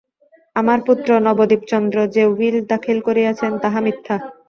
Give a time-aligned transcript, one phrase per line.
[0.55, 4.15] আমার পুত্র নবদ্বীপচন্দ্র যে উইল দাখিল করিয়াছেন তাহা মিথ্যা।